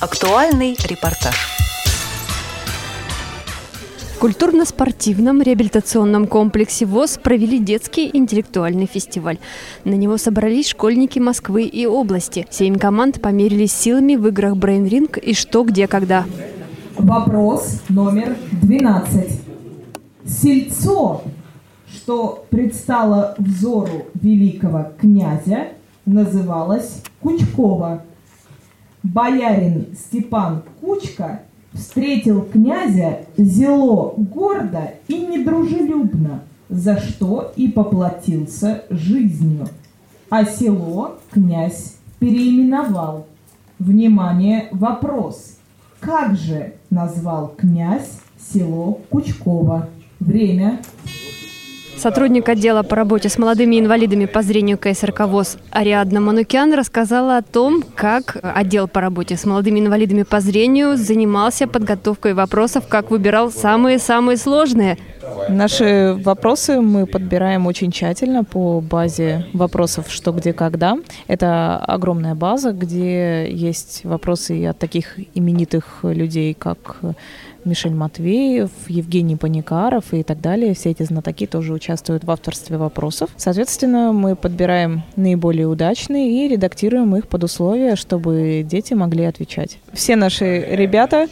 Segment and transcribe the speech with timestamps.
[0.00, 1.34] Актуальный репортаж.
[4.14, 9.38] В культурно-спортивном реабилитационном комплексе ВОЗ провели детский интеллектуальный фестиваль.
[9.82, 12.46] На него собрались школьники Москвы и области.
[12.48, 16.26] Семь команд померились силами в играх Brain Ring и «Что, где, когда».
[16.96, 19.40] Вопрос номер 12.
[20.24, 21.22] Сельцо,
[21.92, 25.70] что предстало взору великого князя,
[26.06, 28.04] называлось Кучково.
[29.08, 31.40] Боярин Степан Кучка
[31.72, 39.66] встретил князя зело гордо и недружелюбно, за что и поплатился жизнью.
[40.28, 43.26] А село князь переименовал.
[43.78, 45.56] Внимание, вопрос.
[46.00, 49.88] Как же назвал князь село Кучково?
[50.20, 50.82] Время
[51.98, 57.42] Сотрудник отдела по работе с молодыми инвалидами по зрению КСРК ВОЗ Ариадна Манукян рассказала о
[57.42, 63.50] том, как отдел по работе с молодыми инвалидами по зрению занимался подготовкой вопросов, как выбирал
[63.50, 64.96] самые-самые сложные.
[65.48, 70.98] Наши вопросы мы подбираем очень тщательно по базе вопросов «что, где, когда».
[71.26, 77.00] Это огромная база, где есть вопросы от таких именитых людей, как
[77.64, 80.74] Мишель Матвеев, Евгений Паникаров и так далее.
[80.74, 83.30] Все эти знатоки тоже участвуют в авторстве вопросов.
[83.36, 89.78] Соответственно, мы подбираем наиболее удачные и редактируем их под условия, чтобы дети могли отвечать.
[89.92, 91.26] Все наши ребята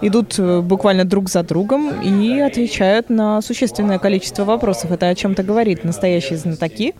[0.00, 4.92] идут э, буквально друг за другом и отвечают на существенное количество вопросов.
[4.92, 5.84] Это о чем-то говорит.
[5.84, 6.94] Настоящие знатоки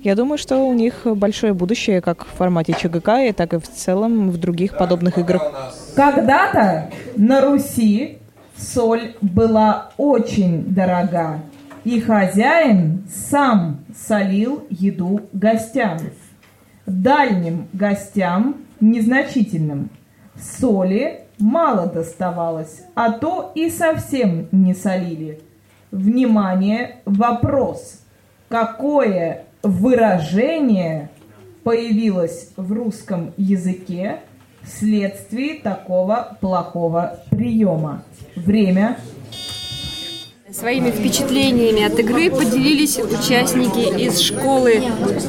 [0.00, 4.30] я думаю, что у них большое будущее как в формате ЧГК, так и в целом
[4.30, 5.72] в других подобных играх.
[5.96, 8.18] Когда-то на Руси
[8.56, 11.40] соль была очень дорога,
[11.84, 15.98] и хозяин сам солил еду гостям.
[16.86, 19.90] Дальним гостям, незначительным,
[20.40, 25.40] соли мало доставалось, а то и совсем не солили.
[25.90, 28.00] Внимание, вопрос.
[28.48, 31.10] Какое выражение
[31.64, 34.20] появилось в русском языке
[34.62, 38.02] вследствие такого плохого приема.
[38.36, 38.98] Время.
[40.58, 44.82] Своими впечатлениями от игры поделились участники из школы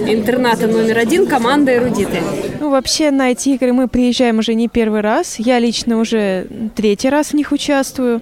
[0.07, 2.19] интерната номер один команды «Эрудиты».
[2.59, 5.37] Ну, вообще на эти игры мы приезжаем уже не первый раз.
[5.37, 8.21] Я лично уже третий раз в них участвую.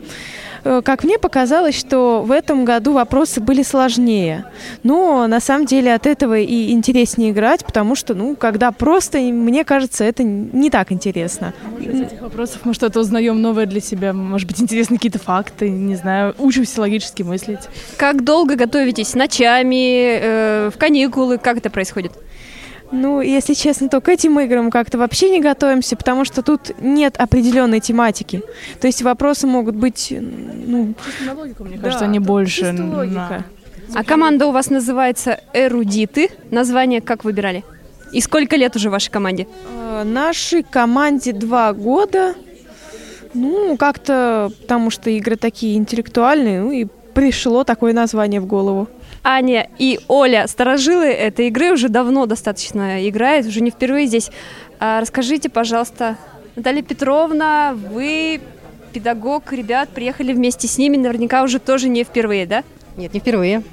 [0.68, 4.46] Э, как мне показалось, что в этом году вопросы были сложнее.
[4.84, 9.64] Но на самом деле от этого и интереснее играть, потому что, ну, когда просто, мне
[9.64, 11.54] кажется, это не так интересно.
[11.80, 15.96] Из этих вопросов мы что-то узнаем новое для себя, может быть, интересны какие-то факты, не
[15.96, 17.62] знаю, учимся логически мыслить.
[17.96, 19.16] Как долго готовитесь?
[19.16, 21.38] Ночами, э, в каникулы?
[21.38, 22.12] Как это происходит?
[22.92, 27.16] Ну, если честно, то к этим играм как-то вообще не готовимся, потому что тут нет
[27.18, 28.42] определенной тематики.
[28.80, 30.94] То есть вопросы могут быть, ну...
[31.26, 32.72] На логику, мне кажется, да, они больше...
[32.72, 33.46] Логика.
[33.94, 36.30] А команда у вас называется «Эрудиты».
[36.52, 37.64] Название как выбирали?
[38.12, 39.48] И сколько лет уже вашей команде?
[39.74, 42.36] Э, нашей команде два года.
[43.34, 48.88] Ну, как-то, потому что игры такие интеллектуальные, ну и пришло такое название в голову.
[49.30, 54.32] Аня и Оля, сторожилы этой игры, уже давно достаточно играют, уже не впервые здесь.
[54.80, 56.18] А расскажите, пожалуйста,
[56.56, 58.40] Наталья Петровна, вы
[58.94, 62.64] педагог, ребят, приехали вместе с ними, наверняка уже тоже не впервые, да?
[62.96, 63.64] Нет, не впервые.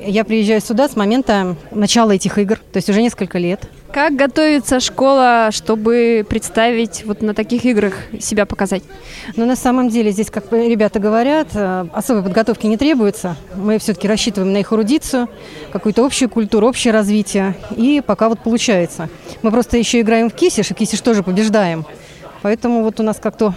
[0.00, 3.68] Я приезжаю сюда с момента начала этих игр, то есть уже несколько лет.
[3.92, 8.82] Как готовится школа, чтобы представить вот на таких играх себя показать?
[9.34, 13.36] Ну, на самом деле, здесь, как ребята говорят, э, особой подготовки не требуется.
[13.56, 15.28] Мы все-таки рассчитываем на их эрудицию,
[15.72, 17.54] какую-то общую культуру, общее развитие.
[17.76, 19.08] И пока вот получается.
[19.42, 21.86] Мы просто еще играем в кисиш, и кисиш тоже побеждаем.
[22.42, 23.54] Поэтому вот у нас как-то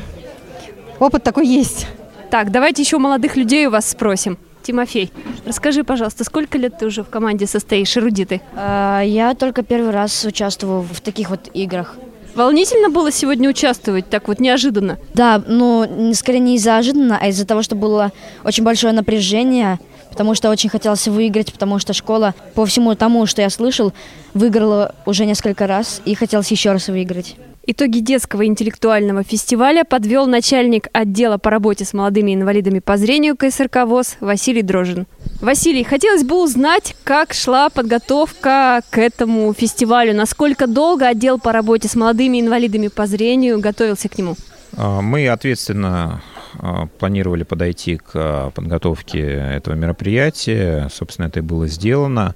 [0.97, 1.88] опыт такой есть.
[2.31, 4.38] Так, давайте еще молодых людей у вас спросим.
[4.61, 5.11] Тимофей,
[5.45, 8.41] расскажи, пожалуйста, сколько лет ты уже в команде состоишь, эрудиты?
[8.55, 11.95] А, я только первый раз участвую в таких вот играх.
[12.35, 14.97] Волнительно было сегодня участвовать так вот неожиданно?
[15.13, 18.13] Да, ну, скорее не из-за ожиданно, а из-за того, что было
[18.46, 19.79] очень большое напряжение,
[20.09, 23.91] потому что очень хотелось выиграть, потому что школа, по всему тому, что я слышал,
[24.34, 27.35] выиграла уже несколько раз и хотелось еще раз выиграть.
[27.73, 33.85] Итоги детского интеллектуального фестиваля подвел начальник отдела по работе с молодыми инвалидами по зрению КСРК
[33.85, 35.08] ВОЗ Василий Дрожин.
[35.40, 41.88] Василий, хотелось бы узнать, как шла подготовка к этому фестивалю, насколько долго отдел по работе
[41.88, 44.35] с молодыми инвалидами по зрению готовился к нему?
[44.76, 46.22] А, мы ответственно
[46.59, 50.90] а, планировали подойти к подготовке этого мероприятия.
[50.91, 52.35] Собственно, это и было сделано.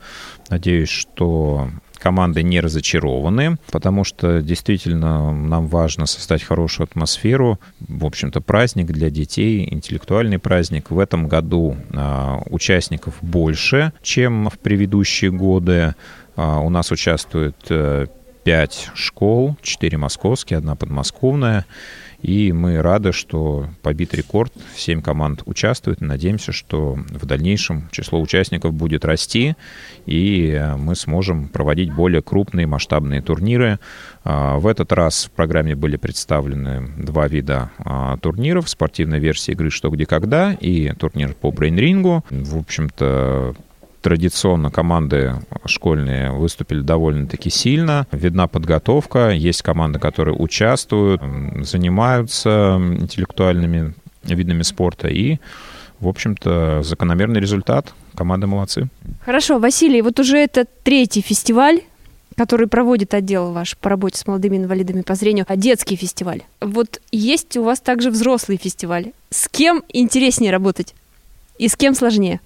[0.50, 7.60] Надеюсь, что команды не разочарованы, потому что действительно нам важно создать хорошую атмосферу.
[7.80, 10.92] В общем-то, праздник для детей, интеллектуальный праздник.
[10.92, 15.96] В этом году а, участников больше, чем в предыдущие годы.
[16.36, 17.70] А, у нас участвует 5
[18.46, 21.66] э, школ, 4 московские, одна подмосковная.
[22.26, 24.52] И мы рады, что побит рекорд.
[24.76, 26.02] Семь команд участвуют.
[26.02, 29.56] Надеемся, что в дальнейшем число участников будет расти,
[30.08, 33.78] и мы сможем проводить более крупные масштабные турниры.
[34.24, 38.70] А, в этот раз в программе были представлены два вида а, турниров.
[38.70, 42.26] Спортивная версия игры «Что, где, когда» и турнир по брейнрингу.
[42.32, 43.54] В общем-то,
[44.06, 45.34] Традиционно команды
[45.66, 48.06] школьные выступили довольно-таки сильно.
[48.12, 49.32] Видна подготовка.
[49.32, 51.24] Есть команды, которые участвуют,
[51.64, 55.08] занимаются интеллектуальными видами спорта.
[55.08, 55.40] И,
[56.00, 57.96] в общем-то, закономерный результат.
[58.14, 58.90] Команды молодцы.
[59.22, 61.82] Хорошо, Василий, вот уже это третий фестиваль
[62.38, 66.44] который проводит отдел ваш по работе с молодыми инвалидами по зрению, а детский фестиваль.
[66.60, 69.14] Вот есть у вас также взрослый фестиваль.
[69.30, 70.94] С кем интереснее работать?
[71.58, 72.42] И с кем сложнее?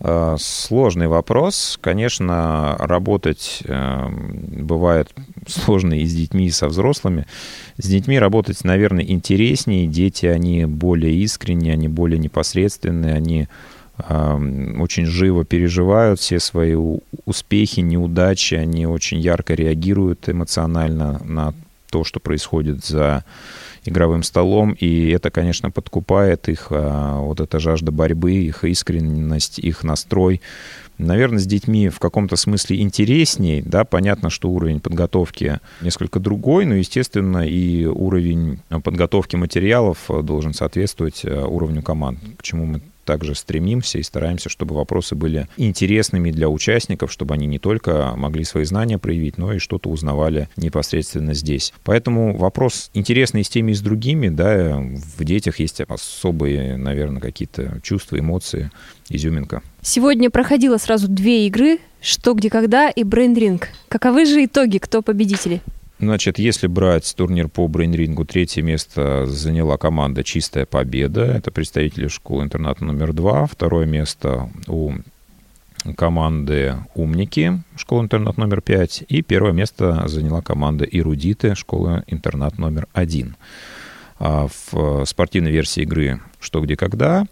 [0.00, 1.78] Э, сложный вопрос.
[1.80, 5.14] Конечно, работать э, бывает
[5.46, 7.26] сложно и с детьми, и со взрослыми.
[7.78, 9.86] С детьми работать, наверное, интереснее.
[9.86, 13.48] Дети, они более искренние, они более непосредственные, они
[13.98, 16.74] э, очень живо переживают все свои
[17.24, 21.54] успехи, неудачи, они очень ярко реагируют эмоционально на
[21.94, 23.22] то, что происходит за
[23.84, 29.84] игровым столом, и это, конечно, подкупает их, а, вот эта жажда борьбы, их искренность, их
[29.84, 30.40] настрой.
[30.98, 36.74] Наверное, с детьми в каком-то смысле интересней, да, понятно, что уровень подготовки несколько другой, но,
[36.74, 43.98] естественно, и уровень подготовки материалов должен соответствовать а, уровню команд, к чему мы также стремимся
[43.98, 48.98] и стараемся, чтобы вопросы были интересными для участников, чтобы они не только могли свои знания
[48.98, 51.72] проявить, но и что-то узнавали непосредственно здесь.
[51.84, 57.80] Поэтому вопрос интересный с теми и с другими, да, в детях есть особые, наверное, какие-то
[57.82, 58.70] чувства, эмоции,
[59.08, 59.62] изюминка.
[59.82, 63.68] Сегодня проходило сразу две игры «Что, где, когда» и «Брейнринг».
[63.88, 65.62] Каковы же итоги, кто победители?
[66.04, 71.24] Значит, если брать турнир по брейнрингу, третье место заняла команда «Чистая победа».
[71.24, 73.46] Это представители школы-интерната номер два.
[73.46, 74.92] Второе место у
[75.96, 79.02] команды «Умники», школа-интернат номер пять.
[79.08, 83.36] И первое место заняла команда «Эрудиты», школа-интернат номер один.
[84.18, 87.26] А в спортивной версии игры «Что, где, когда»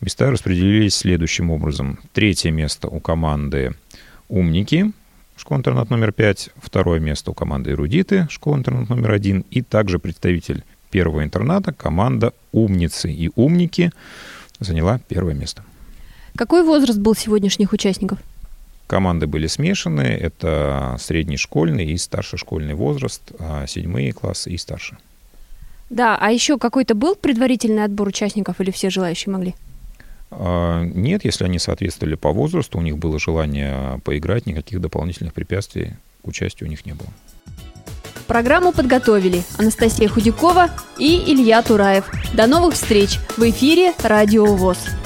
[0.00, 1.98] места распределились следующим образом.
[2.12, 3.74] Третье место у команды
[4.28, 4.92] «Умники»,
[5.42, 10.62] школа-интернат номер 5, второе место у команды «Эрудиты», школа-интернат номер 1, и также представитель
[10.92, 13.90] первого интерната, команда «Умницы и умники»
[14.60, 15.64] заняла первое место.
[16.36, 18.20] Какой возраст был сегодняшних участников?
[18.86, 20.02] Команды были смешаны.
[20.02, 24.96] Это средний школьный и старшешкольный возраст, а седьмые классы и старше.
[25.90, 29.56] Да, а еще какой-то был предварительный отбор участников или все желающие могли?
[30.34, 35.94] А, нет, если они соответствовали по возрасту, у них было желание поиграть, никаких дополнительных препятствий
[36.22, 37.08] к участию у них не было.
[38.26, 42.10] Программу подготовили Анастасия Худякова и Илья Тураев.
[42.32, 45.01] До новых встреч в эфире «Радио ВОЗ».